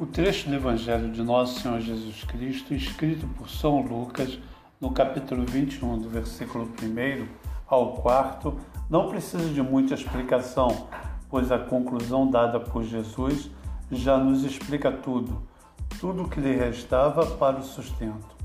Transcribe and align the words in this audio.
O 0.00 0.06
trecho 0.06 0.48
do 0.48 0.54
Evangelho 0.54 1.10
de 1.10 1.20
Nosso 1.24 1.58
Senhor 1.58 1.80
Jesus 1.80 2.22
Cristo, 2.22 2.72
escrito 2.72 3.26
por 3.36 3.50
São 3.50 3.80
Lucas, 3.80 4.38
no 4.80 4.92
capítulo 4.92 5.44
21, 5.44 5.98
do 5.98 6.08
versículo 6.08 6.66
1 6.80 7.26
ao 7.66 7.94
4, 7.94 8.56
não 8.88 9.08
precisa 9.08 9.48
de 9.48 9.60
muita 9.60 9.94
explicação, 9.94 10.86
pois 11.28 11.50
a 11.50 11.58
conclusão 11.58 12.30
dada 12.30 12.60
por 12.60 12.84
Jesus 12.84 13.50
já 13.90 14.16
nos 14.16 14.44
explica 14.44 14.92
tudo, 14.92 15.42
tudo 15.98 16.22
o 16.22 16.28
que 16.28 16.40
lhe 16.40 16.54
restava 16.54 17.26
para 17.34 17.58
o 17.58 17.64
sustento. 17.64 18.36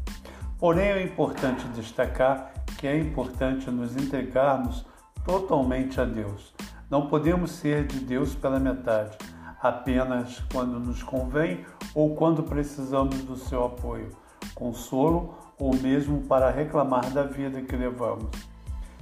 Porém, 0.58 0.88
é 0.88 1.04
importante 1.04 1.68
destacar 1.76 2.52
que 2.80 2.88
é 2.88 2.98
importante 2.98 3.70
nos 3.70 3.96
entregarmos 3.96 4.84
totalmente 5.24 6.02
a 6.02 6.04
Deus. 6.04 6.52
Não 6.90 7.06
podemos 7.06 7.52
ser 7.52 7.86
de 7.86 8.00
Deus 8.00 8.34
pela 8.34 8.60
metade 8.60 9.16
apenas 9.64 10.44
quando 10.52 10.78
nos 10.78 11.02
convém 11.02 11.66
ou 11.96 12.14
quando 12.16 12.44
precisamos 12.44 13.24
do 13.24 13.38
seu 13.38 13.64
apoio, 13.64 14.10
consolo 14.54 15.36
ou 15.58 15.74
mesmo 15.74 16.24
para 16.24 16.52
reclamar 16.52 17.10
da 17.12 17.24
vida 17.24 17.62
que 17.62 17.74
levamos. 17.74 18.30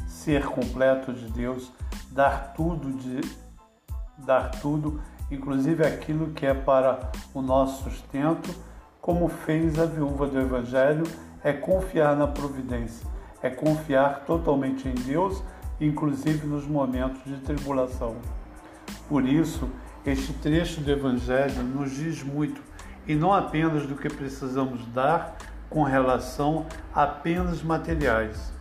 Ser 0.06 0.46
completo 0.46 1.12
de 1.12 1.32
Deus, 1.32 1.72
dar 2.12 2.54
tudo 2.54 2.92
de 2.92 3.22
dar 4.20 4.52
tudo, 4.52 5.02
inclusive 5.32 5.84
aquilo 5.84 6.32
que 6.32 6.46
é 6.46 6.54
para 6.54 7.12
o 7.34 7.42
nosso 7.42 7.90
sustento, 7.90 8.54
como 9.02 9.28
fez 9.28 9.80
a 9.80 9.86
viúva 9.86 10.28
do 10.28 10.40
evangelho, 10.40 11.04
é 11.44 11.52
confiar 11.52 12.16
na 12.16 12.28
providência, 12.28 13.08
é 13.42 13.50
confiar 13.50 14.26
totalmente 14.26 14.88
em 14.88 14.94
Deus, 14.94 15.42
inclusive 15.80 16.46
nos 16.46 16.68
momentos 16.68 17.24
de 17.24 17.38
tribulação. 17.38 18.16
Por 19.10 19.26
isso, 19.26 19.68
este 20.06 20.34
trecho 20.34 20.82
do 20.82 20.92
Evangelho 20.92 21.62
nos 21.64 21.92
diz 21.92 22.24
muito, 22.24 22.62
e 23.08 23.16
não 23.16 23.34
apenas 23.34 23.86
do 23.86 23.96
que 23.96 24.10
precisamos 24.10 24.86
dar 24.88 25.38
com 25.70 25.84
relação 25.84 26.66
a 26.94 27.04
apenas 27.04 27.62
materiais, 27.62 28.52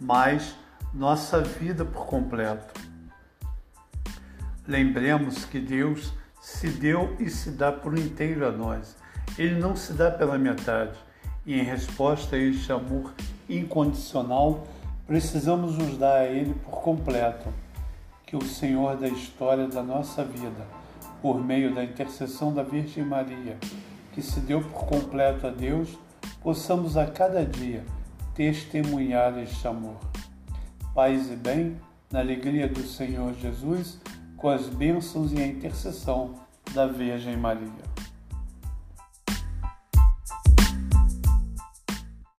mas 0.00 0.54
nossa 0.92 1.40
vida 1.40 1.84
por 1.84 2.06
completo. 2.06 2.80
Lembremos 4.66 5.44
que 5.44 5.58
Deus 5.58 6.12
se 6.40 6.68
deu 6.68 7.16
e 7.18 7.28
se 7.28 7.50
dá 7.50 7.72
por 7.72 7.98
inteiro 7.98 8.46
a 8.46 8.52
nós. 8.52 8.96
Ele 9.38 9.58
não 9.58 9.74
se 9.74 9.92
dá 9.92 10.10
pela 10.10 10.38
metade. 10.38 10.96
E 11.44 11.58
em 11.58 11.62
resposta 11.62 12.36
a 12.36 12.38
este 12.38 12.72
amor 12.72 13.12
incondicional, 13.48 14.66
precisamos 15.06 15.76
nos 15.76 15.98
dar 15.98 16.20
a 16.20 16.26
Ele 16.26 16.54
por 16.54 16.80
completo 16.80 17.52
que 18.34 18.36
o 18.36 18.48
Senhor 18.48 18.96
da 18.96 19.06
história 19.06 19.68
da 19.68 19.80
nossa 19.80 20.24
vida, 20.24 20.66
por 21.22 21.40
meio 21.40 21.72
da 21.72 21.84
intercessão 21.84 22.52
da 22.52 22.64
Virgem 22.64 23.04
Maria, 23.04 23.56
que 24.12 24.20
se 24.20 24.40
deu 24.40 24.60
por 24.60 24.86
completo 24.86 25.46
a 25.46 25.50
Deus, 25.50 25.96
possamos 26.42 26.96
a 26.96 27.06
cada 27.06 27.46
dia 27.46 27.84
testemunhar 28.34 29.38
este 29.38 29.68
amor. 29.68 30.00
Paz 30.92 31.30
e 31.30 31.36
bem, 31.36 31.76
na 32.10 32.18
alegria 32.18 32.66
do 32.66 32.82
Senhor 32.82 33.32
Jesus, 33.34 34.00
com 34.36 34.48
as 34.48 34.66
bênçãos 34.66 35.32
e 35.32 35.40
a 35.40 35.46
intercessão 35.46 36.34
da 36.74 36.88
Virgem 36.88 37.36
Maria. 37.36 38.03